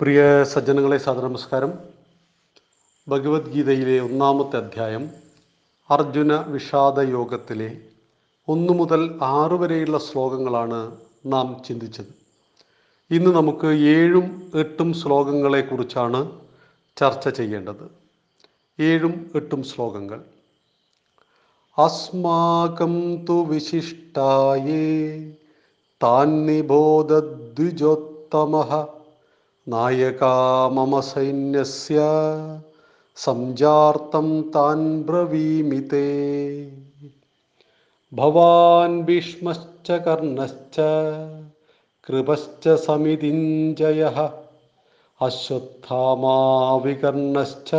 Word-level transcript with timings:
പ്രിയ 0.00 0.44
സജ്ജനങ്ങളെ 0.44 1.00
നമസ്കാരം 1.08 1.72
ഭഗവത്ഗീതയിലെ 3.08 4.00
ഒന്നാമത്തെ 4.00 4.56
അധ്യായം 4.56 5.10
അർജുന 5.90 6.36
വിഷാദ 6.36 7.00
യോഗത്തിലെ 7.00 7.76
ഒന്നു 8.48 8.72
മുതൽ 8.72 9.18
ആറ് 9.22 9.52
വരെയുള്ള 9.52 9.98
ശ്ലോകങ്ങളാണ് 9.98 10.96
നാം 11.26 11.62
ചിന്തിച്ചത്. 11.68 12.14
ഇന്ന് 13.10 13.36
നമുക്ക് 13.36 13.66
ഏഴും 13.66 14.52
എട്ടും 14.54 14.92
ശ്ലോകങ്ങളെക്കുറിച്ചാണ് 14.92 16.32
ചർച്ച 16.96 17.28
ചെയ്യേണ്ടത്. 17.28 17.90
ഏഴും 18.80 19.30
എട്ടും 19.34 19.62
ശ്ലോകങ്ങൾ. 19.62 20.24
അസ്മാകം 21.78 23.24
തു 23.24 23.44
വിശിഷ്ടായേ 23.44 25.34
താൻ 26.02 26.46
നിബോധദ്വിജോത്തമഃ 26.46 28.93
നായകാ 29.66 30.32
മമ 30.68 30.94
സൈന്യസ്യ 31.00 31.98
സംജാർത്തം 33.16 34.26
താൻ 34.54 34.80
ബ്രവീമി 35.02 35.78
തേ 35.92 36.08
ഭവാൻ 38.12 38.92
ഭീഷ്മശ്ച 39.04 39.96
കർണശ്ച 40.06 40.76
കൃപശ്ച 42.06 42.74
സമിതിഞ്ജയ 42.86 44.02
അശ്വത്ഥാമാവികർണശ്ച 45.20 46.50
വികർണശ്ച 46.84 47.72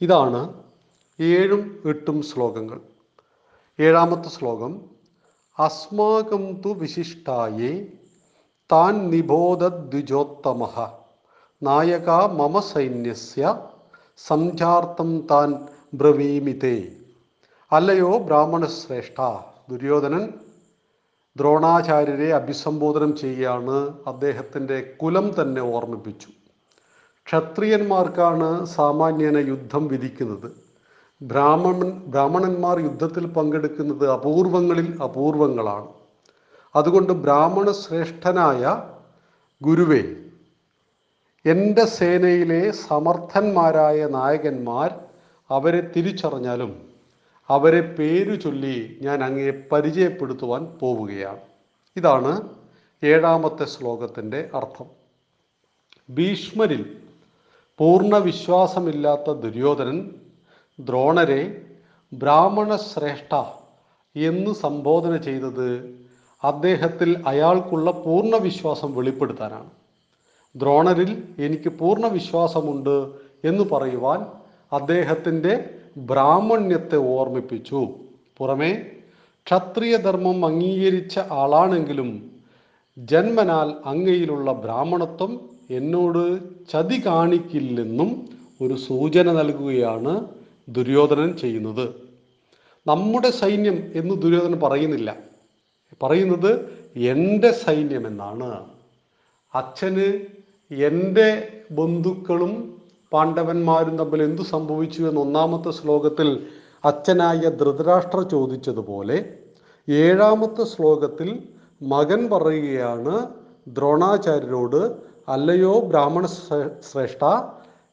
ഇതാണ് 0.00 0.42
ഏഴും 1.18 1.62
എട്ടും 1.84 2.18
ശ്ലോകങ്ങൾ. 2.22 2.80
ഏഴാമത്തെ 3.78 4.28
ശ്ലോകം 4.28 4.74
അസ്മാകം 5.58 6.60
തു 6.60 6.68
വിശിഷ്ടായേ 6.68 7.86
താൻ 8.72 9.10
നിബോധദ്വിജോത്തമ. 9.10 10.88
നായക 11.62 12.10
മമ 12.10 12.60
സൈന്യസ്യ 12.60 13.68
സംജാർത്ഥം 14.16 15.26
താൻ 15.30 15.66
ബ്രവീമിതേ. 15.94 16.88
അല്ലയോ 17.72 18.18
ബ്രാഹ്മണശ്രേഷ്ഠ 18.18 19.22
ദുര്യോധനൻ 19.70 20.28
ദ്രോണാചാര്യരെ 21.36 22.34
അഭിസംബോധനം 22.34 23.16
ചെയ്യുകയാണ് 23.16 23.98
അദ്ദേഹത്തിന്റെ 24.06 24.96
കുലം 25.02 25.42
തന്നെ 25.42 25.62
ഓർമ്മിപ്പിച്ചു. 25.62 26.28
ക്ഷത്രിയന്മാർക്കാണ് 27.26 28.64
സാമാന്യന 28.64 29.36
യുദ്ധം 29.36 29.86
വിധിക്കുന്നത്. 29.86 30.63
ബ്രാഹ്മണൻ 31.22 31.90
ബ്രാഹ്മണന്മാർ 31.90 32.78
യുദ്ധത്തിൽ 32.80 33.26
പങ്കെടുക്കുന്നത് 33.26 34.10
അപൂർവങ്ങളിൽ 34.10 35.02
അപൂർവങ്ങളാണ്. 35.02 35.88
അതുകൊണ്ട് 36.76 37.12
ബ്രാഹ്മണ 37.12 37.70
ശ്രേഷ്ഠനായ 37.70 38.82
ഗുരുവേ 39.62 40.02
എന്റെ 41.44 41.84
സേനയിലെ 41.84 42.70
സമർത്ഥന്മാരായ 42.70 44.06
നായകന്മാർ 44.06 45.00
അവരെ 45.50 45.80
തിരിച്ചറിഞ്ഞാലും 45.96 46.82
അവരെ 47.48 47.80
പേരു 47.80 48.34
ചൊല്ലി 48.34 48.98
ഞാൻ 49.02 49.24
അങ്ങയെ 49.24 49.50
പരിചയപ്പെടുത്തുവാൻ 49.72 50.64
പോവുകയാണ്. 50.64 51.38
ഇതാണ് 51.96 52.48
ഏഴാമത്തെ 53.04 53.64
ശ്ലോകത്തിന്റെ 53.64 54.50
അർത്ഥം. 54.54 54.86
ഭീഷ്മരിൽ 56.10 56.96
പൂർണ 57.78 58.16
വിശ്വാസമില്ലാത്ത 58.16 59.30
ദുര്യോധനൻ 59.30 60.10
ദ്രോണരെ 60.78 61.62
ബ്രാഹ്മണ 62.12 62.76
ശ്രേഷ്ഠ 62.76 63.34
എന്ന് 64.16 64.54
സംബോധന 64.54 65.16
ചെയ്തത് 65.16 65.68
അദ്ദേഹത്തിൽ 66.44 67.22
അയാൾക്കുള്ള 67.26 67.90
പൂർണ 67.90 68.36
വിശ്വാസം 68.36 68.94
വെളിപ്പെടുത്താനാണ്. 68.94 69.70
ദ്രോണരിൽ 70.56 71.22
എനിക്ക് 71.38 71.68
പൂർണ 71.68 72.06
വിശ്വാസമുണ്ട് 72.06 72.96
എന്ന് 73.44 73.64
പറയുവാൻ 73.64 74.26
അദ്ദേഹത്തിന്റെ 74.72 75.54
ബ്രാഹ്മണ്യത്തെ 75.96 76.96
ഓർമ്മിപ്പിച്ചു. 76.96 77.88
പുറമെ 78.38 78.90
ക്ഷത്രിയധർമ്മം 79.46 80.46
അംഗീകരിച്ച 80.46 81.18
ആളാണെങ്കിലും 81.18 82.30
ജന്മനാൽ 82.98 83.68
അങ്ങയിലുള്ള 83.86 84.52
ബ്രാഹ്മണത്വം 84.52 85.40
എന്നോട് 85.70 86.38
ചതി 86.72 87.02
കാണിക്കില്ലെന്നും 87.06 88.28
ഒരു 88.60 88.74
സൂചന 88.74 89.32
നൽകുകയാണ് 89.32 90.14
ദുര്യോധനൻ 90.68 91.36
ചെയ്യുന്നത്. 91.36 91.86
നമ്മുടെ 92.86 93.30
സൈന്യം 93.30 93.92
എന്ന് 93.94 94.14
ദുര്യോധനൻ 94.22 94.60
പറയുന്നില്ല. 94.60 95.10
പറയുന്നത് 96.02 96.50
എന്റെ 97.12 97.50
സൈന്യം 97.52 98.06
എന്നാണ്. 98.06 98.50
അച്ഛന് 99.54 100.08
എന്റെ 100.70 101.28
ബന്ധുക്കളും 101.70 102.52
പാണ്ഡവന്മാരും 103.12 103.96
തമ്മിൽ 103.98 104.22
എന്തു 104.22 104.42
സംഭവിച്ചു 104.42 105.02
എന്ന് 105.02 105.20
ഒന്നാമത്തെ 105.20 105.70
ശ്ലോകത്തിൽ 105.70 106.28
അച്ഛനായ 106.84 107.40
ധൃതരാഷ്ട്ര 107.60 108.22
ചോദിച്ചതുപോലെ 108.22 109.18
ഏഴാമത്തെ 109.88 110.64
ശ്ലോകത്തിൽ 110.64 111.28
മകൻ 111.80 112.28
പറയുകയാണ് 112.28 113.14
ദ്രോണാചാര്യരോട് 113.68 114.80
അല്ലയോ 115.28 115.80
ബ്രാഹ്മണ 115.80 116.26
ശ്രേഷ്ഠ 116.90 117.24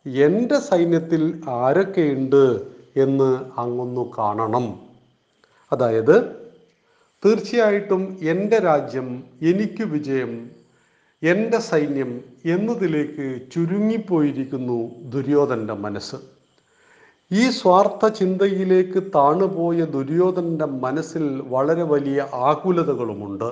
എന്റെ 0.06 0.60
സൈന്യത്തിൽ 0.60 1.42
ആരൊക്കെയുണ്ട് 1.50 2.44
എന്ന് 2.98 3.60
അങ്ങൊന്നു 3.60 4.12
കാണണം. 4.18 4.80
അതായത് 5.72 6.16
തീർച്ചയായിട്ടും 7.26 8.18
എന്റെ 8.22 8.60
രാജ്യം 8.60 9.24
എനിക്ക് 9.42 9.84
വിജയം 9.84 10.52
എന്റെ 11.24 11.58
സൈന്യം 11.58 12.24
എന്നതിലേക്ക് 12.46 13.52
ചുരുങ്ങിപ്പോയിരിക്കുന്നു 13.52 14.78
ദുര്യോധന്റെ 15.02 15.74
മനസ്സ്. 15.74 16.16
ഈ 17.32 17.50
സ്വാർത്ഥ 17.50 18.08
ചിന്തയിലേക്ക് 18.08 19.04
താണുപോയ 19.16 19.86
ദുര്യോധന്റെ 19.86 20.66
മനസ്സിൽ 20.66 21.42
വളരെ 21.48 21.84
വലിയ 21.84 22.28
ആകുലതകളുമുണ്ട്. 22.34 23.50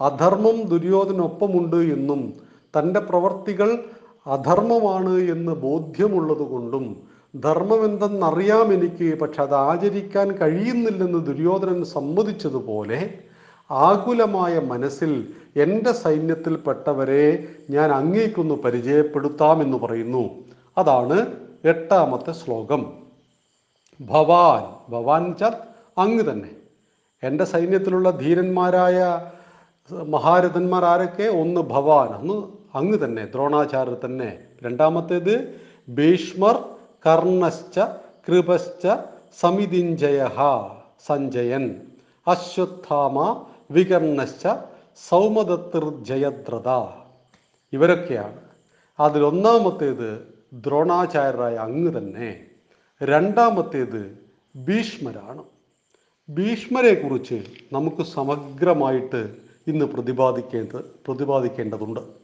അധർമ്മം 0.00 0.62
ദുര്യോധനൊപ്പമുണ്ട് 0.62 1.76
എന്നും 1.76 2.34
തന്റെ 2.78 3.00
പ്രവർത്തികൾ 3.00 3.84
അധർമ്മമാണ് 4.26 5.18
എന്ന് 5.18 5.52
ബോധ്യമുള്ളത് 5.52 6.42
കൊണ്ടും 6.42 6.84
ധർമ്മമെന്തെന്നറിയാം 7.36 8.72
എനിക്ക് 8.72 9.18
പക്ഷെ 9.18 9.42
അത് 9.42 9.54
ആചരിക്കാൻ 9.54 10.32
കഴിയുന്നില്ലെന്ന് 10.32 11.26
ദുര്യോധനൻ 11.26 11.84
സമ്മതിച്ചതുപോലെ 11.84 13.18
ആകുലമായ 13.70 14.58
മനസ്സിൽ 14.58 15.34
എന്റെ 15.56 15.92
സൈന്യത്തിൽപ്പെട്ടവരെ 15.92 17.48
ഞാൻ 17.70 17.90
അങ്ങേക്കൊന്ന് 17.90 18.54
പരിചയപ്പെടുത്താമെന്ന് 18.54 19.78
പറയുന്നു. 19.78 20.30
അതാണ് 20.78 21.26
എട്ടാമത്തെ 21.64 22.32
ശ്ലോകം. 22.32 22.92
ഭവാൻ 24.00 24.92
ഭവാൻ 24.92 25.34
ചാൽ 25.34 25.54
അങ്ങ് 25.98 26.30
തന്നെ. 26.30 26.50
എന്റെ 27.22 27.44
സൈന്യത്തിലുള്ള 27.44 28.10
ധീരന്മാരായ 28.10 29.22
മഹാരഥന്മാർ 30.02 30.84
ആരൊക്കെ 30.84 31.22
ഒന്ന് 31.22 31.60
ഭവാൻ 31.60 32.08
ഒന്ന് 32.08 32.63
അങ്ങ് 32.74 32.98
തന്നെ 33.04 33.24
ദ്രോണാചാര്യർ 33.24 33.96
തന്നെ. 34.04 34.30
രണ്ടാമത്തേത് 34.62 35.34
ഭീഷ്മർ 35.96 36.56
കർണശ്ച 37.06 37.78
കൃപശ്ച 38.26 38.84
സമിതിഞ്ജയ 39.40 40.20
സഞ്ജയൻ. 41.06 41.64
അശ്വത്ഥാമ 42.26 43.44
വികർണശ്ച 43.70 44.46
സൗമദത്തർ 45.08 45.84
ജയദ്രത 46.02 46.70
ഇവരൊക്കെയാണ് 47.72 48.40
അതിലൊന്നാമത്തേത് 48.98 50.08
ദ്രോണാചാര്യരായ 50.54 51.54
അങ്ങ് 51.54 51.90
തന്നെ. 51.98 52.28
രണ്ടാമത്തേത് 53.02 54.02
ഭീഷ്മരാണ്. 54.56 55.42
ഭീഷ്മരെ 56.28 56.94
കുറിച്ച് 56.94 57.38
നമുക്ക് 57.72 58.02
സമഗ്രമായിട്ട് 58.02 59.22
ഇന്ന് 59.66 59.84
പ്രതിപാദിക്കേണ്ടത് 59.84 60.84
പ്രതിപാദിക്കേണ്ടതുണ്ട്. 61.06 62.23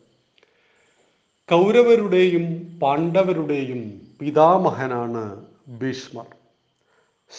കൗരവരുടെയും 1.51 2.79
പാണ്ഡവരുടെയും 2.83 3.81
പിതാമഹനാണ് 4.21 5.47
ഭീഷ്മർ. 5.69 6.27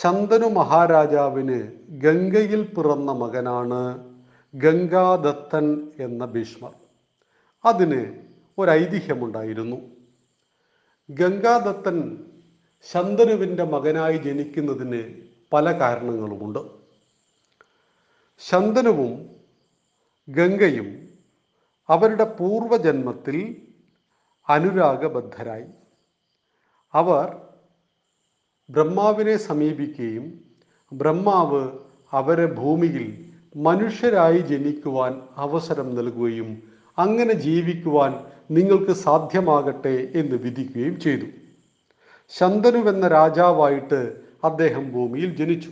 ശന്തനു 0.01 0.47
മഹാരാജാവിന് 0.47 1.71
ഗംഗയിൽ 1.89 2.73
പിറന്ന 2.73 3.11
മകനാണ് 3.11 4.09
ഗംഗാദത്തൻ 4.55 5.91
എന്ന 5.99 6.25
ഭീഷ്മർ. 6.25 6.71
അതിന് 7.65 8.15
ഒരൈതിഹ്യമുണ്ടായിരുന്നു. 8.57 9.77
ഗംഗാദത്തൻ 11.09 12.27
ശന്തനുവിന്റെ 12.81 13.63
മകനായി 13.63 14.17
ജനിക്കുന്നതിന് 14.17 15.03
പല 15.53 15.79
കാരണങ്ങളുമുണ്ട്. 15.79 16.59
ശന്തനുവും 18.39 19.29
ഗംഗയും 20.29 21.09
അവരുടെ 21.89 22.23
പൂർവജന്മത്തിൽ 22.23 23.67
അനുരാഗബദ്ധരായി. 24.51 25.65
അവർ 26.93 27.27
ബ്രഹ്മാവിനെ 28.69 29.37
സമീപിക്കുകയും 29.37 30.25
ബ്രഹ്മാവ് 30.93 31.61
അവരെ 32.11 32.45
ഭൂമിയിൽ 32.45 33.05
മനുഷ്യരായി 33.55 34.37
ജനിക്കുവാൻ 34.37 35.21
അവസരം 35.37 35.95
നൽകുകയും 35.95 36.49
അങ്ങനെ 36.97 37.33
ജീവിക്കുവാൻ 37.33 38.11
നിങ്ങൾക്ക് 38.51 38.91
സാധ്യമാകട്ടെ 38.91 40.11
എന്ന് 40.15 40.35
വിധിക്കുകയും 40.35 40.99
ചെയ്തു. 40.99 41.25
ശന്തനുവെന്ന 42.29 43.07
രാജാവായിട്ട് 43.07 43.99
അദ്ദേഹം 44.43 44.91
ഭൂമിയിൽ 44.91 45.35
ജനിച്ചു. 45.35 45.71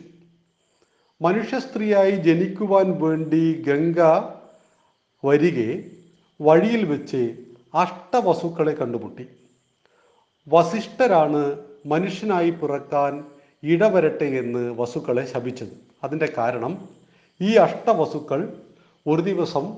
മനുഷ്യ 1.22 1.60
സ്ത്രീയായി 1.60 2.12
ജനിക്കുവാൻ 2.12 3.02
വേണ്ടി 3.02 3.64
ഗംഗ 3.68 4.00
വരികെ 5.26 5.92
വഴിയിൽ 6.42 6.84
വെച്ച് 6.86 7.22
അഷ്ടവസുക്കളെ 7.74 8.72
കണ്ടുമുട്ടി. 8.72 9.28
വസിഷ്ഠരാണ് 10.48 11.60
മനുഷ്യനായി 11.86 12.50
പിറക്കാൻ 12.50 13.24
ഇടവരട്ടെ 13.64 14.26
എന്ന് 14.26 14.72
വസുക്കളെ 14.82 15.26
ശപിച്ചത്. 15.26 15.90
അതിന്റെ 16.04 16.34
കാരണം 16.38 16.90
ഈ 17.42 17.56
അഷ്ടവസുക്കൾ 17.56 18.62
ഒരു 19.08 19.22
ദിവസം 19.22 19.78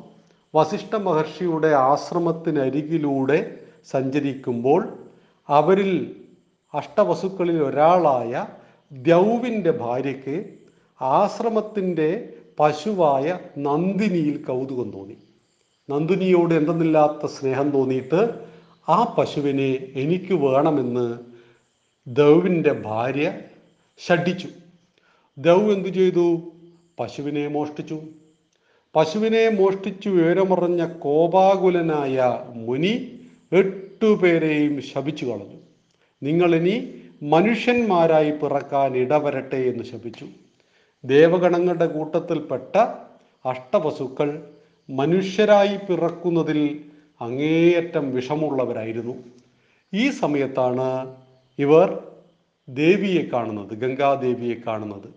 വസിഷ്ഠ 0.56 0.96
മഹർഷിയുടെ 0.96 1.68
ആശ്രമത്തിനരികിലൂടെ 1.68 3.60
സഞ്ചരിക്കുമ്പോൾ 3.90 5.08
അവരിൽ 5.50 6.16
അഷ്ടവസുക്കളിൽ 6.74 7.64
ഒരാളായ 7.64 8.48
ദ്യൗവിന്റെ 8.92 9.72
ഭാര്യയ്ക്ക് 9.72 10.50
ആശ്രമത്തിന്റെ 11.02 12.34
പശുവായ 12.60 13.40
നന്ദിനിയിൽ 13.58 14.44
കൗതുകം 14.44 14.92
തോന്നി. 14.92 15.18
നന്ദിനിയോട് 15.90 16.54
എന്തെന്നില്ലാത്ത 16.54 17.26
സ്നേഹം 17.26 17.70
തോന്നിയിട്ട് 17.70 18.40
ആ 18.90 19.16
പശുവിനെ 19.18 19.92
എനിക്ക് 19.96 20.34
വേണമെന്ന് 20.34 21.18
ദൗവിന്റെ 22.08 22.72
ഭാര്യ 22.72 23.34
ഷഡിച്ചു 24.08 24.48
ദൗ 25.38 25.72
എന്തു 25.72 25.90
ചെയ്തു? 25.90 26.52
പശുവിനെ 27.00 27.48
മോഷ്ടിച്ചു. 27.48 28.02
പശുവിനെ 28.96 29.50
മോഷ്ടിച്ചു 29.50 30.10
വിവരമറിഞ്ഞ 30.10 30.86
കോപാകുലനായ 30.86 32.40
മുനി 32.54 33.20
എട്ടുപേരെയും 33.52 34.82
ശപിച്ചു 34.82 35.26
കളഞ്ഞു. 35.26 35.60
നിങ്ങളിനി 36.24 36.94
മനുഷ്യന്മാരായി 37.24 38.32
പിറക്കാൻ 38.32 38.98
ഇടവരട്ടെ 38.98 39.56
എന്ന് 39.56 39.84
ശപിച്ചു. 39.84 40.26
ദേവഗണങ്ങളുടെ 41.06 41.86
കൂട്ടത്തിൽപ്പെട്ട 41.86 42.78
അഷ്ടവസുക്കൾ 43.46 44.51
മനുഷ്യരായി 44.90 45.76
പിറക്കുന്നതിൽ 45.88 46.62
അങ്ങേയറ്റം 47.22 48.16
വിഷമുള്ളവരായിരുന്നു. 48.16 49.16
ഈ 49.94 50.10
സമയത്താണ് 50.10 51.16
ഇവർ 51.60 51.88
ദേവിയെ 52.70 53.24
കാണുന്നത് 53.34 53.74
ഗംഗാദേവിയെ 53.74 54.56
കാണുന്നത്. 54.68 55.10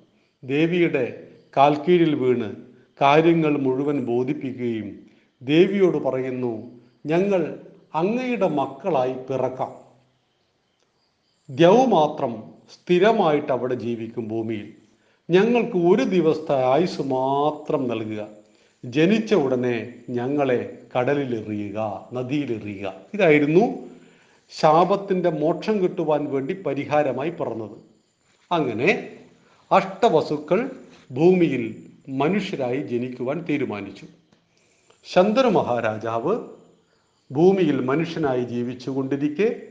ദേവിയുടെ 0.44 1.04
കാൽക്കീഴിൽ 1.56 2.14
വീണ് 2.14 2.48
കാര്യങ്ങൾ 3.00 3.58
മുഴുവൻ 3.58 4.06
ബോധിപ്പിക്കുകയും 4.06 4.88
ദേവിയോട് 5.42 5.98
പറയുന്നു 5.98 6.52
ഞങ്ങൾ 7.06 7.42
അങ്ങയുടെ 7.94 8.48
മക്കളായി 8.48 9.12
പിറക്കാം. 9.12 9.72
ദ്യവ് 11.50 11.86
മാത്രം 11.86 12.32
സ്ഥിരമായിട്ട് 12.74 13.52
അവിടെ 13.52 13.74
ജീവിക്കും 13.74 14.28
ഭൂമിയിൽ. 14.28 14.68
ഞങ്ങൾക്ക് 15.30 15.78
ഒരു 15.90 16.02
ദിവസത്തെ 16.02 16.64
ആയുസ് 16.64 17.02
മാത്രം 17.02 17.88
നൽകുക. 17.88 18.43
ജനിച്ച 18.84 19.34
ഉടനെ 19.34 19.94
ഞങ്ങളെ 20.10 20.78
കടലിലെറിയുക 20.98 22.08
നദിയിലെറിയുക. 22.12 22.94
ഇതായിരുന്നു 23.14 23.88
ശാപത്തിന്റെ 24.50 25.30
മോക്ഷം 25.30 25.82
കിട്ടുവാൻ 25.82 26.24
വേണ്ടി 26.24 26.54
പരിഹാരമായി 26.54 27.30
പറഞ്ഞത്. 27.30 27.76
അങ്ങനെ 28.52 29.16
അഷ്ടവസുക്കൾ 29.72 30.70
ഭൂമിയിൽ 31.12 31.82
മനുഷ്യരായി 32.08 32.80
ജനിക്കുവാൻ 32.80 33.46
തീരുമാനിച്ചു. 33.48 34.06
ശന്തനു 35.04 35.48
മഹാരാജാവ് 35.48 36.40
ഭൂമിയിൽ 37.32 37.80
മനുഷ്യനായി 37.80 38.44
ജീവിച്ചുകൊണ്ടിരിക്കെ 38.44 39.62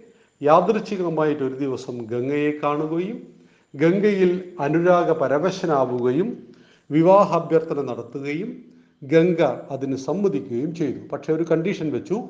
യാദൃച്ഛികമായിട്ട് 0.41 1.43
ഒരു 1.43 1.53
ദിവസം 1.53 2.05
ഗംഗയെ 2.05 2.51
കാണുകയും 2.51 3.27
ഗംഗയിൽ 3.75 4.53
അനുരാഗ 4.59 5.11
പരവശനാവുകയും 5.11 6.47
വിവാഹാഭ്യർത്ഥന 6.91 7.81
നടത്തുകയും 7.81 8.72
ഗംഗ 9.03 9.41
അതിന് 9.43 9.95
സമ്മതിക്കുകയും 9.95 10.75
ചെയ്തു. 10.75 11.07
പക്ഷെ 11.07 11.33
ഒരു 11.33 11.43
കണ്ടീഷൻ 11.43 11.91
വെച്ചു. 11.91 12.23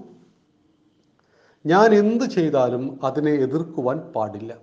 ഞാൻ 1.66 1.96
എന്ത് 1.96 2.24
ചെയ്താലും 2.24 3.00
അതിനെ 3.04 3.32
എതിർക്കുവാൻ 3.32 3.98
പാടില്ല. 3.98 4.58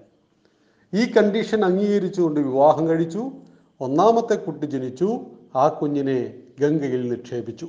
ഈ 0.95 1.12
കണ്ടീഷൻ 1.12 1.65
അംഗീകരിച്ചുകൊണ്ട് 1.65 2.41
വിവാഹം 2.41 2.89
കഴിച്ചു. 2.89 3.33
ഒന്നാമത്തെ 3.81 4.35
കുട്ടി 4.35 4.67
ജനിച്ചു. 4.67 5.21
ആ 5.57 5.69
കുഞ്ഞിനെ 5.69 6.35
ഗംഗയിൽ 6.61 7.09
നിക്ഷേപിച്ചു. 7.09 7.69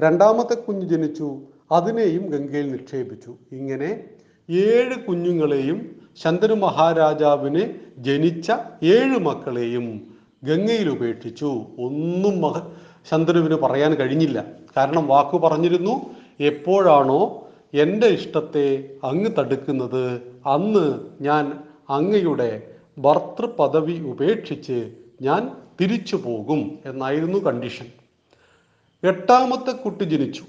രണ്ടാമത്തെ 0.00 0.54
കുഞ്ഞ് 0.54 0.88
ജനിച്ചു. 0.88 1.40
അതിനെയും 1.72 2.30
ഗംഗയിൽ 2.30 2.72
നിക്ഷേപിച്ചു. 2.72 3.36
ഇങ്ങനെ 3.52 4.04
ഏഴ് 4.50 5.06
കുഞ്ഞുങ്ങളെയും 5.06 5.96
ശന്തനു 6.16 6.54
മഹാരാജാവിന് 6.54 7.74
ജനിച്ച 7.98 8.52
ഏഴ് 8.82 9.18
മക്കളെയും 9.18 10.14
ഗംഗയിൽ 10.44 10.90
ഉപേക്ഷിച്ചു. 10.90 11.66
ഒന്നും 11.78 12.40
മഹ 12.40 12.68
ശന്തനുവിന് 13.10 13.54
പറയാൻ 13.54 13.94
കഴിഞ്ഞില്ല. 13.94 14.44
കാരണം 14.76 15.06
വാക്കു 15.06 15.38
പറഞ്ഞിരുന്നു 15.38 16.06
എപ്പോഴാണോ 16.40 17.48
എന്റെ 17.74 18.06
ഇഷ്ടത്തെ 18.06 18.90
അങ്ങ് 19.04 19.30
തടുക്കുന്നത് 19.38 20.22
അന്ന് 20.46 21.00
ഞാൻ 21.20 21.52
അങ്ങയുടെ 21.90 22.72
ഭർത്തൃപദവി 22.98 24.00
ഉപേക്ഷിച്ച് 24.00 24.92
ഞാൻ 25.22 25.50
തിരിച്ചു 25.80 26.16
പോകും 26.16 26.78
എന്നായിരുന്നു 26.84 27.38
കണ്ടീഷൻ 27.38 27.86
എട്ടാമത്തെ 29.02 29.70
കുട്ടി 29.70 30.04
ജനിച്ചു. 30.04 30.42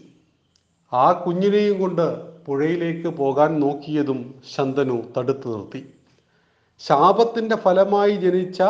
ആ 0.93 1.11
കുഞ്ഞിനെയും 1.11 1.79
കൊണ്ട് 1.79 2.29
പുഴയിലേക്ക് 2.45 3.07
പോകാൻ 3.07 3.59
നോക്കിയതും 3.59 4.35
ശന്തനു 4.55 5.01
തടുത്തു 5.17 5.49
നിർത്തി. 5.49 5.85
ശാപത്തിന്റെ 6.79 7.55
ഫലമായി 7.55 8.11
ജനിച്ച 8.11 8.61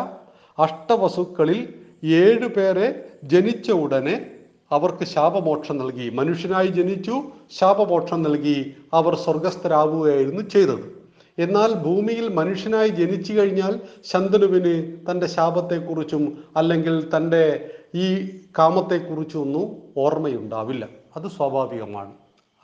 അഷ്ടവസുക്കളിൽ 0.60 1.74
ഏഴു 2.04 2.48
പേരെ 2.48 3.09
ജനിച്ച 3.24 3.72
ഉടനെ 3.72 4.30
അവർക്ക് 4.72 5.04
ശാപമോക്ഷം 5.04 5.78
നൽകി. 5.78 6.10
മനുഷ്യനായി 6.10 6.68
ജനിച്ചു 6.68 7.22
ശാപമോക്ഷം 7.52 8.24
നൽകി 8.24 8.74
അവർ 8.94 9.16
സ്വർഗസ്ഥരാവുകയായിരുന്നു 9.16 10.42
ചെയ്തത്. 10.42 11.00
എന്നാൽ 11.38 11.74
ഭൂമിയിൽ 11.74 12.28
മനുഷ്യനായി 12.28 12.88
ജനിച്ചു 12.88 13.34
കഴിഞ്ഞാൽ 13.34 13.80
ശന്തനുവിന് 14.06 14.98
തന്റെ 15.12 15.28
ശാപത്തെക്കുറിച്ചും 15.28 16.44
അല്ലെങ്കിൽ 16.58 17.18
തന്റെ 17.18 17.70
ഈ 17.96 18.28
കാമത്തെക്കുറിച്ചും 18.60 19.42
ഒന്നും 19.42 19.78
ഓർമ്മയുണ്ടാവില്ല. 19.98 20.88
അത് 21.16 21.28
സ്വാഭാവികമാണ്. 21.28 22.14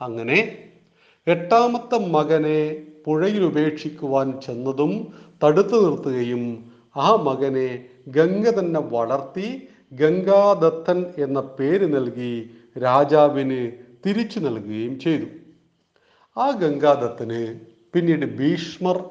അങ്ങനെ 0.00 0.58
എട്ടാമത്തെ 1.26 1.98
മകനെ 1.98 2.86
പുഴയിൽ 3.04 3.44
ഉപേക്ഷിക്കുവാൻ 3.44 4.40
ചെന്നതും 4.46 5.12
തടുത്തു 5.44 5.90
നിർത്തുകയും 5.90 6.72
ആ 6.96 7.16
മകനെ 7.16 7.84
ഗംഗ 8.08 8.48
തന്നെ 8.48 8.80
വളർത്തി 8.80 9.68
ഗംഗാദത്തൻ 9.92 11.14
എന്ന 11.18 11.40
പേര് 11.40 11.94
നൽകി 11.94 12.50
രാജാവിന് 12.78 13.72
തിരിച്ചു 14.06 14.38
നൽകുകയും 14.38 15.00
ചെയ്തു. 15.00 15.24
ആ 16.40 16.50
ഗംഗാദത്തന് 16.50 17.60
പിന്നീട് 17.92 18.36
ഭീഷ്മർ 18.36 19.10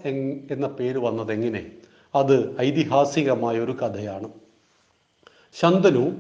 എന്ന 0.50 0.68
പേര് 0.68 0.98
വന്നത് 0.98 1.32
എങ്ങനെ 1.32 1.72
അത് 2.16 2.62
ഐതിഹാസികമായ 2.62 3.60
ഒരു 3.60 3.72
കഥയാണ്. 3.72 4.30
ശന്തനു 5.54 6.12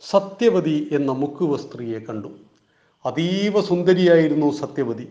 സത്യവതി 0.00 0.88
എന്ന 0.92 1.12
മുക്കുവ 1.12 1.56
സ്ത്രീയെ 1.56 1.98
കണ്ടു. 1.98 2.28
അതീവ 3.06 3.60
സുന്ദരിയായിരുന്നു 3.60 4.50
സത്യവതി. 4.50 5.08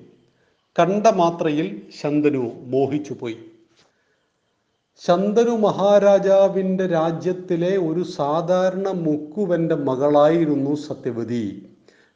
കണ്ട 0.80 1.08
മാത്രയിൽ 1.08 1.82
ശന്തനു 2.02 2.52
മോഹിച്ചുപോയി. 2.66 3.38
ശന്തനു 5.02 5.52
മഹാരാജാവിന്റെ 5.52 6.86
രാജ്യത്തിലെ 6.88 7.78
ഒരു 7.78 8.04
സാധാരണ 8.04 8.88
മുക്കുവന്റെ 8.90 9.76
മകളായിരുന്നു 9.76 10.76
സത്യവതി. 10.76 11.46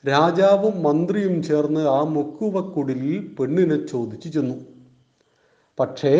രാജാവും 0.08 0.84
മന്ത്രിയും 0.84 1.44
ചേർന്ന് 1.44 1.82
ആ 1.88 2.02
മുക്കുവക്കുടിലിൽ 2.04 3.36
പെണ്ണിനെ 3.40 3.78
ചോദിച്ചു 3.88 4.30
ചെന്നു. 4.30 4.56
പക്ഷേ 5.80 6.14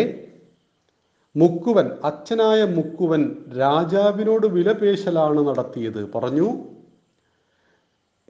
മുക്കുവൻ 1.36 1.88
അച്ഛനായ 2.04 2.64
മുക്കുവൻ 2.64 3.22
രാജാവിനോട് 3.58 4.48
വിലപേശലാണ് 4.48 5.48
നടത്തിയത്. 5.48 6.02
പറഞ്ഞു 6.16 6.48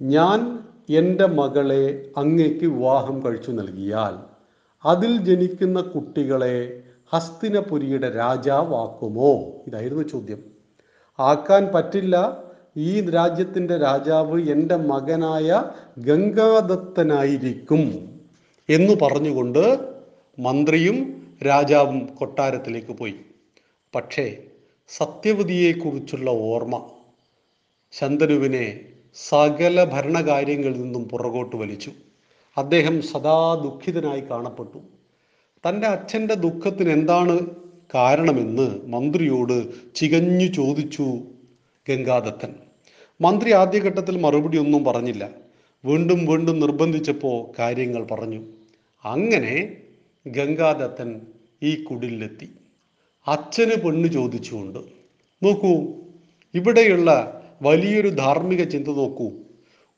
ഞാൻ 0.01 0.39
എന്റെ 0.89 1.27
മകളെ 1.39 1.83
അങ്ങേക്ക് 2.17 2.65
വിവാഹം 2.65 3.25
കഴിച്ചു 3.25 3.51
നൽകിയാൽ 3.51 4.15
അതിൽ 4.85 5.11
ജനിക്കുന്ന 5.17 5.81
കുട്ടികളെ 5.81 6.57
ഹസ്തിനപുരിയുടെ 7.13 8.09
രാജാവാക്കുമോ? 8.09 9.33
ഇതായിരുന്നു 9.67 10.03
ചോദ്യം. 10.03 10.43
ആക്കാൻ 11.19 11.69
പറ്റില്ല. 11.75 12.43
ഈ 12.77 13.01
രാജ്യത്തിന്റെ 13.01 13.77
രാജാവ് 13.77 14.49
എന്റെ 14.49 14.75
മകനായ 14.75 15.63
ഗംഗാദത്തനായിരിക്കും 15.97 17.81
എന്നു 18.69 18.93
പറഞ്ഞുകൊണ്ട് 19.01 19.93
മന്ത്രിയും 20.39 21.27
രാജാവും 21.47 22.05
കൊട്ടാരത്തിലേക്ക് 22.05 22.91
പോയി. 22.91 23.15
പക്ഷേ 23.95 24.37
സത്യവതിയെക്കുറിച്ചുള്ള 24.87 26.29
ഓർമ്മ 26.29 26.89
ശന്തനുവിനെ 27.91 28.85
സകല 29.29 29.83
ഭരണകാര്യങ്ങളിൽ 29.83 30.81
നിന്നും 30.81 31.09
പുറകോട്ട് 31.09 31.55
വലിച്ചു. 31.55 31.91
അദ്ദേഹം 32.57 33.01
സദാ 33.01 33.55
ദുഃഖിതനായി 33.55 34.19
കാണപ്പെട്ടു. 34.19 34.79
തന്റെ 35.67 35.87
അച്ഛന്റെ 35.87 36.33
ദുഃഖത്തിന് 36.33 36.89
എന്താണ് 36.89 37.39
കാരണമെന്ന് 37.95 38.85
മന്ത്രിയോട് 38.85 39.67
ചികഞ്ഞു 39.95 40.45
ചോദിച്ചു 40.45 41.21
ഗംഗാദത്തൻ. 41.89 42.53
മന്ത്രി 43.21 43.51
ആദ്യഘട്ടത്തിൽ 43.51 44.17
മറുപടി 44.17 44.57
ഒന്നും 44.57 44.83
പറഞ്ഞില്ല. 44.83 45.29
വീണ്ടും 45.85 46.25
വീണ്ടും 46.25 46.59
നിർബന്ധിച്ചപ്പോൾ 46.59 47.51
കാര്യങ്ങൾ 47.59 48.07
പറഞ്ഞു. 48.11 48.41
അങ്ങനെ 49.05 49.75
ഗംഗാദത്തൻ 50.27 51.21
ഈ 51.63 51.83
കുടിലെത്തി. 51.83 52.49
അച്ഛന് 53.27 53.75
പെണ്ണ് 53.81 54.07
ചോദിച്ചുകൊണ്ട് 54.07 54.79
നോക്കൂ 55.43 55.93
ഇവിടെയുള്ള 56.53 57.09
വലിയൊരു 57.61 58.09
ധാർമ്മിക 58.09 58.63
ചിന്ത 58.63 58.87
നോക്കൂ. 58.87 59.31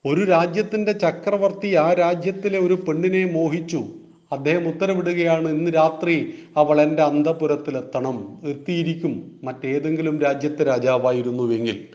ഒരു 0.06 0.26
രാജ്യത്തിന്റെ 0.26 0.92
ചക്രവർത്തി 0.92 1.76
ആ 1.76 1.94
രാജ്യത്തിലെ 1.94 2.60
ഒരു 2.60 2.74
പെണ്ണിനെ 2.74 3.32
മോഹിച്ചു. 3.32 4.01
അദ്ദേഹം 4.32 4.68
ഉത്തരവിടുകയാണ് 4.68 5.50
ഇന്ന് 5.50 5.72
രാത്രി 5.76 6.34
അവൾ 6.58 6.82
എന്റെ 6.82 7.04
അന്തപുരത്തിലെത്തണം. 7.04 8.38
എത്തിയിരിക്കും 8.44 9.40
മറ്റേതെങ്കിലും 9.44 10.22
രാജ്യത്തെ 10.22 10.64
രാജാവായിരുന്നുവെങ്കിൽ. 10.64 11.88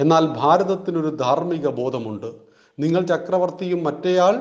എന്നാൽ 0.00 0.26
ഭാരതത്തിനൊരു 0.26 1.08
ധാർമ്മിക 1.08 1.68
ബോധമുണ്ട്. 1.68 2.26
നിങ്ങൾ 2.78 3.02
ചക്രവർത്തിയും 3.02 3.84
മറ്റേയാൾ 3.84 4.40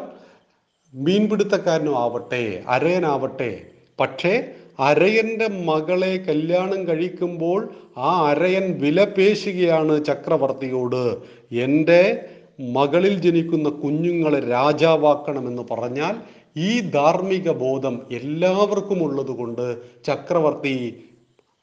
മീൻപിടുത്തക്കാരനും 0.93 1.99
ആവട്ടെ 1.99 2.63
അരയനാവട്ടെ. 2.67 3.61
പക്ഷേ 3.99 4.45
അരയന്റെ 4.79 5.47
മകളെ 5.47 6.17
കല്യാണം 6.17 6.87
കഴിക്കുമ്പോൾ 6.87 7.69
ആ 7.97 8.29
അരയൻ 8.29 8.81
വിലപേശുകയാണ് 8.81 10.05
ചക്രവർത്തിയോട്. 10.05 11.17
എന്റെ 11.55 12.25
മകളിൽ 12.73 13.21
ജനിക്കുന്ന 13.21 13.69
കുഞ്ഞുങ്ങളെ 13.69 14.39
രാജാവാക്കണമെന്ന് 14.39 15.63
പറഞ്ഞാൽ 15.71 16.40
ഈ 16.57 16.79
ധാർമ്മിക 16.79 17.51
ബോധം 17.51 18.07
എല്ലാവർക്കും 18.11 19.03
ഉള്ളതുകൊണ്ട് 19.03 19.81
ചക്രവർത്തി 20.03 21.03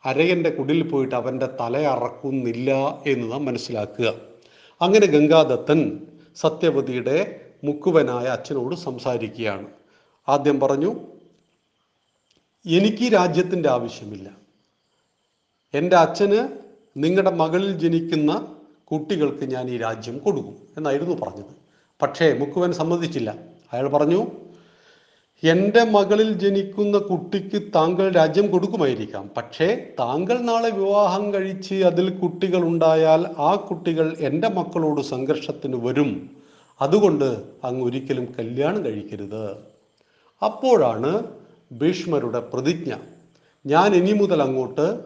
അരയന്റെ 0.04 0.50
കുടിൽ 0.50 0.83
പോയിട്ട് 0.83 1.14
അവന്റെ 1.14 1.47
തല 1.61 1.78
അറക്കുന്നില്ല 1.78 2.71
എന്ന് 3.07 3.33
നാം 3.33 3.45
മനസ്സിലാക്കുക. 3.45 4.14
അങ്ങനെ 4.80 5.07
ഗംഗാദത്തൻ 5.07 6.07
സത്യവതിയുടെ 6.37 7.40
മുക്കുവനായ 7.64 8.25
അച്ഛനോട് 8.25 8.75
സംസാരിക്കുകയാണ്. 8.75 9.66
ആദ്യം 10.28 10.61
പറഞ്ഞു 10.61 10.95
എനിക്ക് 12.66 13.12
രാജ്യത്തിന്റെ 13.12 13.68
ആവശ്യമില്ല. 13.68 14.30
എന്റെ 15.75 15.97
അച്ഛന് 15.97 16.49
നിങ്ങളുടെ 16.97 17.30
മകളിൽ 17.30 17.78
ജനിക്കുന്ന 17.78 18.57
കുട്ടികൾക്ക് 18.85 19.45
ഞാൻ 19.45 19.71
ഈ 19.71 19.76
രാജ്യം 19.76 20.18
കൊടുക്കും 20.18 20.57
എന്നായിരുന്നു 20.76 21.14
പറഞ്ഞത്. 21.14 21.54
പക്ഷേ 22.02 22.33
മുക്കുവൻ 22.38 22.73
സമ്മതിച്ചില്ല. 22.73 23.35
അയാൾ 23.73 23.88
പറഞ്ഞു 23.88 24.26
എന്റെ 25.42 25.85
മകളിൽ 25.85 26.33
ജനിക്കുന്ന 26.33 26.99
കുട്ടിക്ക് 26.99 27.62
താങ്കൾ 27.75 28.12
രാജ്യം 28.12 28.50
കൊടുക്കുമായിരിക്കാം. 28.50 29.30
പക്ഷേ 29.37 29.90
താങ്കൾ 29.99 30.38
നാളെ 30.38 30.71
വിവാഹം 30.71 31.35
കഴിച്ച് 31.35 31.75
അതിൽ 31.75 32.11
കുട്ടികൾ 32.11 32.62
ഉണ്ടായാൽ 32.62 33.26
ആ 33.38 33.54
കുട്ടികൾ 33.54 34.16
എന്റെ 34.21 34.49
മക്കളോട് 34.49 35.00
സംഘർഷത്തിന് 35.00 35.76
വരും. 35.76 36.30
അതുകൊണ്ട് 36.80 37.42
അങ്ങ് 37.64 37.85
ഒരിക്കലും 37.85 38.35
കല്യാണം 38.38 38.85
കഴിക്കരുത്. 38.85 39.57
അപ്പോഴാണ് 40.42 41.25
ഭീഷ്മരുടെ 41.73 42.40
പ്രതിജ്ഞ. 42.40 42.95
ഞാൻ 43.66 43.95
ഇനി 43.95 44.12
മുതൽ 44.12 44.42
അങ്ങോട്ട് 44.42 45.00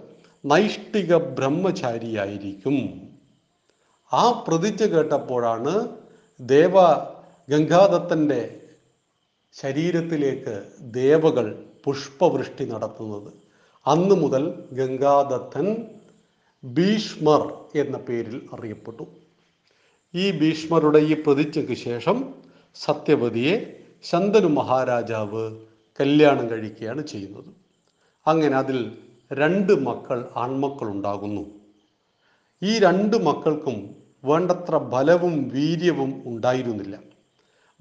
നൈഷ്ഠിക 0.45 1.17
ബ്രഹ്മചാരിയായിരിക്കും. 1.17 3.03
ആ 4.13 4.45
പ്രതിജ്ഞ 4.49 4.87
കേട്ടപ്പോഴാണ് 4.87 5.89
ദേവ 6.41 6.75
ഗംഗാദത്തന്റെ 7.51 8.62
ശരീരത്തിലേക്ക് 9.53 10.63
ദേവകൾ 10.81 11.65
പുഷ്പവൃഷ്ടി 11.85 12.65
നടത്തുന്നത്. 12.65 13.33
അന്ന് 13.87 14.15
മുതൽ 14.15 14.45
ഗംഗാദത്തൻ 14.73 15.67
ഭീഷ്മർ 16.65 17.43
എന്ന 17.75 17.97
പേരിൽ 17.97 18.49
അറിയപ്പെട്ടു. 18.53 19.07
ഈ 20.15 20.31
ഭീഷ്മരുടെ 20.31 20.99
ഈ 20.99 21.15
പ്രതിജ്ഞയ്ക്ക് 21.27 21.75
ശേഷം 21.75 22.35
സത്യവതിയെ 22.75 23.83
ശന്തനു 24.03 24.47
മഹാരാജാവ് 24.47 25.57
കല്യാണം 26.01 26.51
കഴിക്കുകയാണ് 26.51 27.07
ചെയ്യുന്നത്. 27.07 27.51
അങ്ങനെ 28.27 28.57
അതിൽ 28.57 28.99
രണ്ട് 29.33 29.73
മക്കൾ 29.73 30.29
ആൺമക്കൾ 30.37 30.87
ഉണ്ടാകുന്നു 30.87 31.45
ഈ 32.63 32.79
രണ്ട് 32.79 33.17
മക്കൾക്കും 33.17 33.77
വേണ്ടത്ര 34.25 34.77
ബലവും 34.77 35.49
വീര്യവും 35.49 36.23
ഉണ്ടായിരുന്നില്ല. 36.27 37.12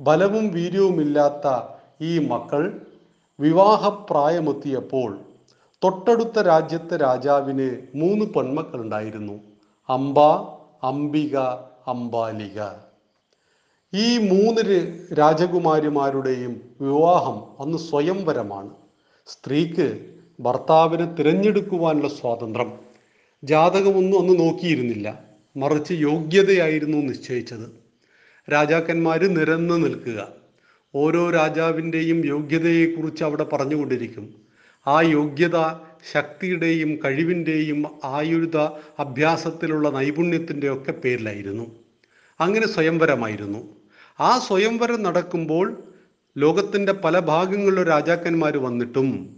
ബലവും 0.01 0.51
വീര്യവുമില്ലാത്ത 0.51 1.75
ഈ 2.01 2.19
മക്കൾ 2.19 2.87
വിവാഹപ്രായമെത്തിയപ്പോൾ 3.39 5.19
തൊട്ടടുത്ത 5.83 6.39
രാജ്യത്തെ 6.39 6.97
രാജാവിന് 6.97 7.77
മൂന്ന് 7.95 8.25
പെൺമക്കൾ 8.25 8.81
ഉണ്ടായിരുന്നു 8.81 9.39
അംബ 9.89 10.19
അംബിക 10.83 11.37
അംബാലിക. 11.87 12.61
ഈ 13.93 14.17
മൂന്ന് 14.17 14.61
രാജകുമാരിമാരുടെയും 15.17 16.61
വിവാഹം 16.81 17.61
അന്ന് 17.61 17.77
സ്വയംവരമാണ്. 17.77 18.69
സ്ത്രീക്ക് 19.27 20.15
ഭർത്താവിനെ 20.39 21.05
തിരഞ്ഞെടുക്കുവാനുള്ള 21.05 22.07
സ്വാതന്ത്ര്യം. 22.07 22.73
ജാതകമൊന്നും 23.43 24.19
അന്ന് 24.19 24.39
നോക്കിയിരുന്നില്ല. 24.39 25.19
മറിച്ച് 25.57 25.93
യോഗ്യതയായിരുന്നു 25.93 26.97
നിശ്ചയിച്ചത്. 26.97 27.80
രാജാക്കന്മാർ 28.51 29.19
നിരന്നു 29.27 29.75
നിൽക്കുക. 29.75 30.27
ഓരോ 30.95 31.29
രാജാവിന്റെയും 31.29 32.25
യോഗ്യതയെക്കുറിച്ച് 32.25 33.23
അവിടെ 33.23 33.43
പറഞ്ഞുകൊണ്ടിരിക്കും. 33.43 34.35
ആ 34.87 35.01
യോഗ്യത 35.01 35.57
ശക്തിയുടെയും 36.11 36.99
കഴിവിന്റെയും 37.05 37.85
ആയുധ 38.03 38.57
അഭ്യാസത്തിലുള്ള 38.99 39.89
നൈപുണ്യത്തിന്റെ 39.89 40.69
ഒക്കെ 40.69 40.91
പേരിലായിരുന്നു. 40.91 41.71
അങ്ങനെ 42.39 42.67
സ്വയംവരമായിരുന്നു. 42.67 43.75
ആ 44.19 44.39
സ്വയംവരം 44.39 45.03
നടക്കുമ്പോൾ 45.03 45.83
ലോകത്തിന്റെ 46.37 46.91
പല 46.93 47.19
ഭാഗങ്ങളിലും 47.19 47.83
രാജാക്കന്മാർ 47.83 48.57
വന്നിട്ടും 48.57 49.37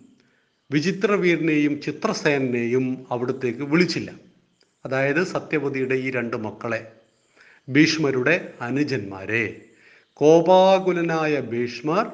വിചിത്രവീരനെയും 0.71 1.81
ചിത്രസേനെയും 1.81 3.05
അവിടത്തേക്ക് 3.11 3.59
വിളിച്ചില്ല. 3.59 4.11
അതായത് 4.85 5.23
സത്യവതിയുടെ 5.23 5.95
ഈ 5.95 6.11
രണ്ട് 6.11 6.37
മക്കളെ. 6.37 6.91
ഭീഷ്മരുടെ 7.69 8.53
അനുജന്മാരെ. 8.61 9.65
കോപാകുലനായ 10.13 11.39
ഭീഷ്മർ 11.39 12.11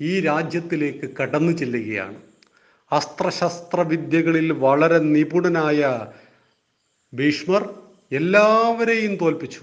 ഈ 0.00 0.20
രാജ്യത്തിലേക്ക് 0.20 1.16
കടന്നു 1.16 1.52
ചെല്ലുകയാണ്. 1.52 2.14
അസ്ത്രശസ്ത്ര 2.92 3.80
വിദ്യകളിൽ 3.80 4.52
വളരെ 4.52 4.98
നിപുണനായ 4.98 6.06
ഭീഷ്മർ 7.14 7.74
എല്ലാവരെയും 8.12 9.16
തോൽപ്പിച്ചു. 9.16 9.60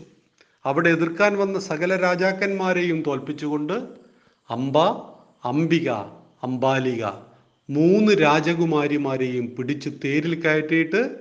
അവിടെ 0.65 0.89
എതിർക്കാൻ 0.89 1.37
വന്ന 1.37 1.59
സകല 1.59 1.95
രാജാക്കന്മാരെയും 1.95 3.03
തോൽപ്പിച്ചുകൊണ്ട് 3.07 3.73
അംബ 4.49 4.77
അംബിക 5.45 5.89
അംബാലിക 6.43 7.05
മൂന്ന് 7.69 8.21
രാജകുമാരിമാരെയും 8.21 9.55
പിടിച്ചു 9.55 9.89
തേരിൽ 9.89 10.41
കയറ്റിയിട്ട് 10.41 11.15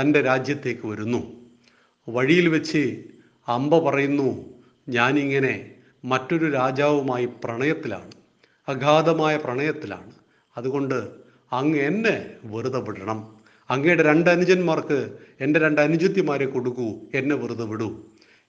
തന്റെ 0.00 0.20
രാജ്യത്തേക്ക് 0.20 0.86
വരുന്നു. 0.86 1.39
വഴിയിൽ 2.08 2.48
വെച്ച് 2.48 3.04
അമ്പ 3.48 3.78
പറയുന്നു 3.78 4.28
ഞാനിങ്ങനെ 4.88 5.70
മറ്റൊരു 6.04 6.50
രാജാവുമായി 6.50 7.28
പ്രണയത്തിലാണ് 7.44 8.10
അഗാധമായ 8.68 9.36
പ്രണയത്തിലാണ്. 9.36 10.12
അതുകൊണ്ട് 10.56 11.10
അങ്ങ് 11.52 11.78
എന്നെ 11.78 12.26
വെറുതെ 12.44 12.80
വിടണം. 12.80 13.40
അങ്ങയുടെ 13.70 14.02
രണ്ട് 14.02 14.30
അനുജന്മാർക്ക് 14.30 14.98
എന്റെ 15.40 15.60
രണ്ട് 15.60 15.80
അനുജത്തിമാരെ 15.80 16.46
കൊടുക്കൂ 16.46 17.00
എന്നെ 17.14 17.36
വെറുതെ 17.36 17.64
വിടൂ. 17.64 17.88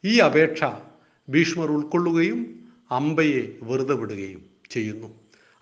ഈ 0.05 0.20
അപേക്ഷ 0.20 0.63
ഭീഷ്മർ 1.29 1.72
ഉൾക്കൊള്ളുകയും 1.72 2.39
അമ്പയെ 2.91 3.58
വെറുതെ 3.63 3.93
വിടുകയും 3.93 4.41
ചെയ്യുന്നു. 4.72 5.10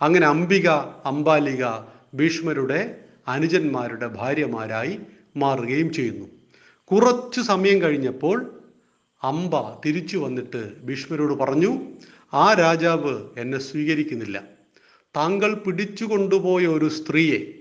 അങ്ങനെ 0.02 0.28
അംബിക 0.28 0.70
അംബാലിക 1.12 1.66
ഭീഷ്മരുടെ 2.16 2.82
അനുജന്മാരുടെ 3.28 4.08
ഭാര്യമാരായി 4.08 5.00
മാറുകയും 5.38 5.94
ചെയ്യുന്നു. 5.94 6.39
കുറച്ചു 6.92 7.42
സമയം 7.42 7.82
കഴിഞ്ഞപ്പോൾ 7.82 8.60
അംബ 9.24 9.52
തിരിച്ചു 9.86 10.18
വന്നിട്ട് 10.18 10.82
ഭീഷ്മരോട് 10.84 11.34
പറഞ്ഞു 11.34 11.78
ആ 12.34 12.54
രാജാവ് 12.54 13.24
എന്നെ 13.38 13.60
സ്വീകരിക്കുന്നില്ല. 13.60 14.44
താങ്കൾ 15.16 15.54
പിടിച്ചു 15.54 16.06
കൊണ്ടുപോയ 16.06 16.68
ഒരു 16.68 16.90
സ്ത്രീയെ 16.90 17.54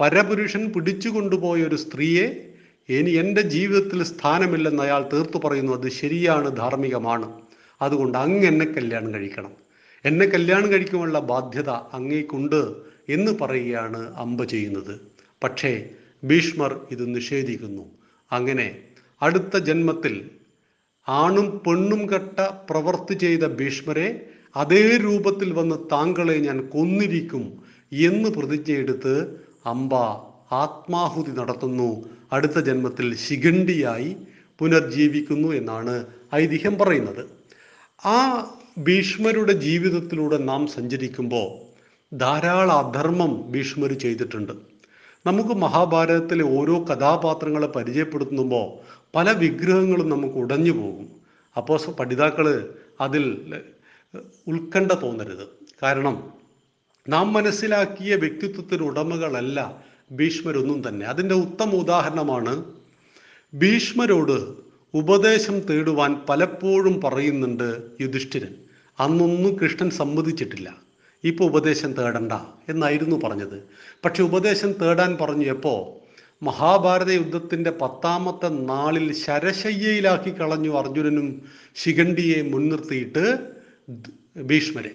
പരപുരുഷൻ 0.00 0.72
പിടിച്ചു 0.72 1.08
കൊണ്ടുപോയ 1.08 1.62
ഒരു 1.62 1.74
സ്ത്രീയെ 1.76 2.52
ഇനി 2.88 3.10
എന്റെ 3.10 3.40
ജീവിതത്തിൽ 3.40 4.02
സ്ഥാനമില്ലെന്ന് 4.02 4.82
അയാൾ 4.82 5.08
തീർത്തു 5.12 5.38
പറയുന്നു. 5.38 5.72
അത് 5.72 5.90
ശരിയാണ് 5.90 6.56
ധാർമ്മികമാണ്. 6.56 7.40
അതുകൊണ്ട് 7.82 8.18
അങ്ങ് 8.18 8.46
എന്നെ 8.46 8.66
കല്യാണം 8.66 9.14
കഴിക്കണം. 9.14 9.52
എന്നെ 10.04 10.26
കല്യാണം 10.26 10.72
കഴിക്കുമുള്ള 10.72 11.18
ബാധ്യത 11.18 11.70
അങ്ങേക്കുണ്ട് 11.70 12.74
എന്ന് 13.08 13.32
പറയുകയാണ് 13.40 14.14
അമ്പ 14.14 14.44
ചെയ്യുന്നത്. 14.44 15.00
പക്ഷേ 15.44 15.90
ഭീഷ്മർ 16.24 16.80
ഇത് 16.90 17.14
നിഷേധിക്കുന്നു. 17.14 18.03
അങ്ങനെ 18.32 18.78
അടുത്ത 19.22 19.56
ജന്മത്തിൽ 19.56 20.30
ആണും 21.08 21.60
പെണ്ണും 21.66 22.12
കെട്ട 22.12 22.40
പ്രവർത്തി 22.40 23.14
ചെയ്ത 23.14 23.44
ഭീഷ്മരെ 23.44 24.26
അതേ 24.56 24.96
രൂപത്തിൽ 24.96 25.52
വന്ന് 25.52 25.76
താങ്കളെ 25.92 26.38
ഞാൻ 26.38 26.66
കൊന്നിരിക്കും 26.66 27.62
എന്ന് 27.92 28.28
പ്രതിജ്ഞയെടുത്ത് 28.28 29.38
അംബ 29.66 29.94
ആത്മാഹുതി 30.52 31.30
നടത്തുന്നു. 31.30 32.04
അടുത്ത 32.32 32.58
ജന്മത്തിൽ 32.58 33.14
ശിഖണ്ഡിയായി 33.14 34.16
പുനർജീവിക്കുന്നു 34.58 35.48
എന്നാണ് 35.48 36.06
ഐതിഹ്യം 36.34 36.78
പറയുന്നത്. 36.78 37.26
ആ 38.06 38.18
ഭീഷ്മരുടെ 38.78 39.52
ജീവിതത്തിലൂടെ 39.52 40.38
നാം 40.38 40.66
സഞ്ചരിക്കുമ്പോൾ 40.66 41.48
ധാരാളം 42.16 42.78
അധർമ്മം 42.78 43.50
ഭീഷ്മർ 43.50 43.92
ചെയ്തിട്ടുണ്ട്. 43.92 44.73
നമുക്ക് 45.26 45.50
മഹാഭാരതത്തിലെ 45.50 46.44
ഓരോ 46.44 46.84
കഥാപാത്രങ്ങളെ 46.84 47.66
പരിചയപ്പെടുത്തുമ്പോൾ 47.66 48.98
പല 49.16 49.32
വിഗ്രഹങ്ങളും 49.32 50.08
നമുക്ക് 50.08 50.34
ഉടഞ്ഞു 50.34 50.72
പോകും. 50.72 51.08
അപ്പോൾ 51.56 51.90
പഠിതാക്കൾ 51.90 52.74
അതിൽ 53.00 53.54
ഉത്കണ്ഠ 54.46 54.92
തോന്നരുത്. 54.92 55.48
കാരണം 55.82 56.32
നാം 57.08 57.32
മനസ്സിലാക്കിയ 57.32 58.14
വ്യക്തിത്വത്തിന് 58.14 58.82
ഉടമകളല്ല 58.82 59.84
ഭീഷ്മരൊന്നും 60.12 60.88
തന്നെ. 60.88 61.06
അതിന്റെ 61.06 61.34
ഉത്തമ 61.34 61.70
ഉദാഹരണമാണ് 61.70 62.64
ഭീഷ്മരോട് 63.54 64.54
ഉപദേശം 64.94 65.60
തേടുവാൻ 65.60 66.20
പലപ്പോഴും 66.28 67.00
പറയുന്നുണ്ട് 67.00 67.82
യുധിഷ്ഠിരൻ. 68.00 68.54
അന്നൊന്നും 69.00 69.54
കൃഷ്ണൻ 69.58 69.90
സമ്മതിച്ചിട്ടില്ല. 69.90 70.83
ഇപ്പോൾ 71.24 71.44
ഉപദേശം 71.44 71.92
തേടണ്ട 71.92 72.32
എന്നായിരുന്നു 72.68 73.16
പറഞ്ഞത്. 73.24 73.62
പക്ഷെ 74.04 74.22
ഉപദേശം 74.22 74.72
തേടാൻ 74.72 75.16
പറഞ്ഞപ്പോൾ 75.20 76.04
മഹാഭാരത 76.44 77.10
യുദ്ധത്തിന്റെ 77.10 77.70
പത്താമത്തെ 77.70 78.48
നാളിൽ 78.48 79.12
ശരശയ്യയിലാക്കി 79.12 80.30
കളഞ്ഞു 80.30 80.70
അർജുനനും 80.70 81.42
ശിഖണ്ഡിയെ 81.74 82.42
മുൻനിർത്തിയിട്ട് 82.42 83.24
ഭീഷ്മരെ. 84.42 84.92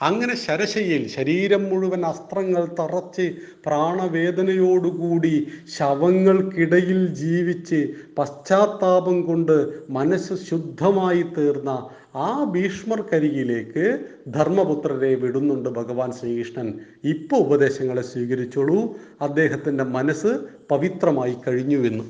അങ്ങനെ 0.00 0.36
ശരശയിൽ 0.36 1.08
ശരീരം 1.08 1.68
മുഴുവൻ 1.68 2.06
അസ്ത്രങ്ങൾ 2.06 2.64
തറച്ച് 2.80 3.34
പ്രാണവേദനയോടുകൂടി 3.66 5.46
ശവങ്ങൾക്കിടയിൽ 5.76 7.06
ജീവിച്ച് 7.14 7.88
പശ്ചാത്താപം 8.18 9.22
കൊണ്ട് 9.22 9.56
മനസ്സ് 9.90 10.34
ശുദ്ധമായി 10.50 11.22
തീർന്ന 11.38 11.88
ആ 12.16 12.44
ഭീഷ്മർക്കരികിലേക്ക് 12.44 13.84
ധർമ്മപുത്രരെ 14.28 15.14
വിടുന്നുണ്ട് 15.14 15.68
ഭഗവാൻ 15.68 16.12
ശ്രീകൃഷ്ണൻ. 16.12 16.68
ഇപ്പോൾ 17.04 17.36
ഉപദേശങ്ങളെ 17.36 18.02
സ്വീകരിച്ചോളൂ. 18.02 18.78
അദ്ദേഹത്തിന്റെ 19.20 19.84
മനസ്സ് 19.84 20.32
പവിത്രമായി 20.70 21.36
കഴിഞ്ഞുവെന്ന് 21.46 22.04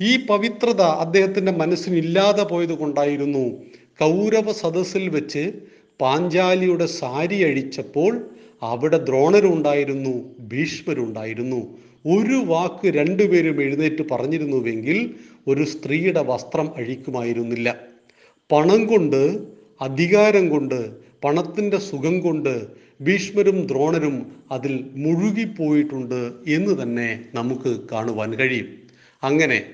ഈ 0.00 0.26
പവിത്രത 0.26 0.82
അദ്ദേഹത്തിന്റെ 0.82 1.52
മനസ്സിനില്ലാതെ 1.52 2.42
പോയത് 2.42 2.74
കൊണ്ടായിരുന്നു 2.78 3.44
കൗരവ 4.00 4.52
സദസ്സിൽ 4.52 5.08
വെച്ച് 5.08 5.42
പാഞ്ചാലിയുടെ 6.00 6.86
സാരി 6.86 7.42
അഴിച്ചപ്പോൾ 7.42 8.30
അവിടെ 8.62 8.96
ദ്രോണരുണ്ടായിരുന്നു 8.96 10.14
ഭീഷ്മരുണ്ടായിരുന്നു. 10.40 11.60
ഒരു 12.06 12.44
വാക്ക് 12.46 12.88
രണ്ടുപേരും 12.88 13.62
എഴുന്നേറ്റ് 13.62 14.08
പറഞ്ഞിരുന്നുവെങ്കിൽ 14.10 15.14
ഒരു 15.48 15.64
സ്ത്രീയുടെ 15.64 16.22
വസ്ത്രം 16.22 16.76
അഴിക്കുമായിരുന്നില്ല. 16.76 17.76
പണം 18.52 18.86
കൊണ്ട് 18.86 19.46
അധികാരം 19.80 20.48
കൊണ്ട് 20.48 20.78
പണത്തിന്റെ 21.24 21.78
സുഖം 21.78 22.20
കൊണ്ട് 22.20 22.66
ഭീഷ്മരും 23.00 23.66
ദ്രോണരും 23.66 24.32
അതിൽ 24.52 24.84
മുഴുകിപ്പോയിട്ടുണ്ട് 24.96 26.32
എന്ന് 26.48 26.82
തന്നെ 26.82 27.24
നമുക്ക് 27.34 27.80
കാണുവാൻ 27.92 28.34
കഴിയും. 28.34 28.68
അങ്ങനെ 29.22 29.64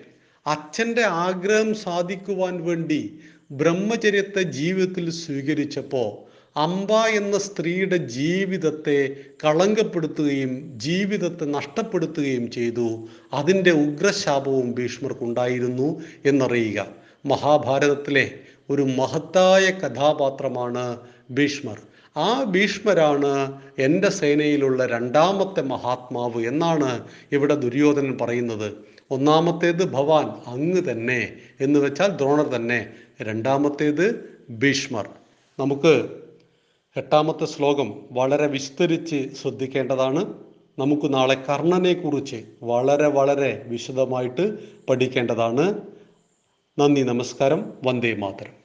അച്ഛന്റെ 0.47 1.03
ആഗ്രഹം 1.03 1.75
സാധിക്കുവാൻ 1.75 2.65
വേണ്ടി 2.65 3.19
ബ്രഹ്മചര്യത്തെ 3.51 4.43
ജീവിതത്തിൽ 4.43 5.11
സ്വീകരിച്ചപ്പോൾ 5.11 6.35
അംബ 6.59 6.93
എന്ന 6.93 7.39
സ്ത്രീയുടെ 7.39 7.97
ജീവിതത്തെ 7.97 9.17
കളങ്കപ്പെടുത്തുകയും 9.45 10.73
ജീവിതത്തെ 10.77 11.45
നഷ്ടപ്പെടുത്തുകയും 11.45 12.51
ചെയ്തു. 12.51 13.09
അതിന്റെ 13.33 13.71
ഉഗ്രശാപവും 13.71 14.73
ഭീഷ്മർക്കുണ്ടായിരുന്നു 14.73 16.01
എന്നറിയുക. 16.25 16.87
മഹാഭാരതത്തിലെ 17.27 18.31
ഒരു 18.71 18.83
മഹത്തായ 18.83 19.71
കഥാപാത്രമാണ് 19.71 20.99
ഭീഷ്മർ. 21.31 21.79
ആ 22.17 22.45
ഭീഷ്മരാണ് 22.45 23.61
എന്റെ 23.79 24.11
സേനയിലുള്ള 24.11 24.87
രണ്ടാമത്തെ 24.87 25.61
മഹാത്മാവ് 25.61 26.47
എന്നാണ് 26.47 27.05
ഇവിടെ 27.33 27.55
ദുര്യോധനൻ 27.55 28.19
പറയുന്നത്. 28.21 28.73
ഒന്നാമത്തേത് 29.11 29.85
ഭവാൻ 29.85 30.27
അങ്ങ് 30.47 30.91
തന്നെ 30.91 31.37
എന്ന് 31.61 31.81
വെച്ചാൽ 31.81 32.07
ദ്രോണർ 32.07 32.49
തന്നെ. 32.49 32.93
രണ്ടാമത്തേത് 33.23 34.39
ഭീഷ്മർ. 34.51 35.09
നമുക്ക് 35.61 36.09
എട്ടാമത്തെ 36.97 37.45
ശ്ലോകം 37.45 37.95
വളരെ 38.11 38.47
വിസ്തരിച്ച് 38.47 39.29
ശ്രദ്ധിക്കേണ്ടതാണ്. 39.43 40.35
നമുക്ക് 40.79 41.15
നാളെ 41.15 41.35
കർണനെക്കുറിച്ച് 41.35 42.45
വളരെ 42.63 43.09
വളരെ 43.09 43.65
വിശദമായിട്ട് 43.67 44.59
പഠിക്കേണ്ടതാണ്. 44.87 45.81
നന്ദി 46.79 47.01
നമസ്കാരം. 47.01 47.73
വന്ദേ 47.85 48.15
മാതരം. 48.15 48.64